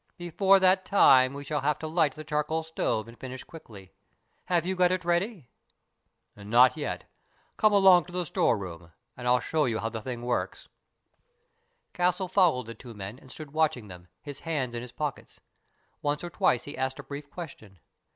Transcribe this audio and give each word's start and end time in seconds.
Before 0.17 0.59
that 0.59 0.83
time 0.83 1.31
we 1.35 1.43
shall 1.43 1.61
have 1.61 1.77
to 1.77 1.85
light 1.85 2.15
the 2.15 2.23
charcoal 2.23 2.63
stove 2.63 3.07
and 3.07 3.15
finish 3.19 3.43
quickly. 3.43 3.93
Have 4.45 4.65
you 4.65 4.73
got 4.75 4.91
it 4.91 5.05
ready?"" 5.05 5.51
Not 6.35 6.75
yet. 6.75 7.03
Come 7.55 7.71
along 7.71 8.05
to 8.05 8.11
the 8.11 8.25
store 8.25 8.57
room, 8.57 8.91
and 9.15 9.27
I'll 9.27 9.39
show 9.39 9.65
you 9.65 9.77
how 9.77 9.89
the 9.89 10.01
thing 10.01 10.23
works." 10.23 10.67
BURDON'S 11.93 12.17
TOMB 12.17 12.27
103 12.27 12.27
Castle 12.27 12.27
followed 12.33 12.65
the 12.65 12.73
two 12.73 12.95
men 12.95 13.19
and 13.19 13.31
stood 13.31 13.53
watch 13.53 13.77
ing 13.77 13.89
them, 13.89 14.07
his 14.23 14.39
hands 14.39 14.73
in 14.73 14.81
his 14.81 14.91
pockets. 14.91 15.39
Once 16.01 16.23
or 16.23 16.31
twice 16.31 16.63
he 16.63 16.75
asked 16.75 16.97
a 16.97 17.03
brief 17.03 17.29
question. 17.29 17.77